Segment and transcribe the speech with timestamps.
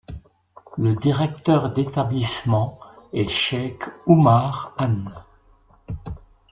[0.79, 2.79] Le directeur d'établissement
[3.13, 5.13] est Cheikh Oumar Hanne.